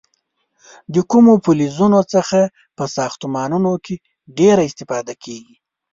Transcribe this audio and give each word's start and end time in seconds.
د 0.93 0.95
کومو 1.11 1.33
فلزونو 1.43 1.99
څخه 2.13 2.39
په 2.77 2.83
ساختمانونو 2.95 3.71
کې 3.85 3.95
ډیره 4.37 4.61
استفاده 4.69 5.13
کېږي؟ 5.23 5.55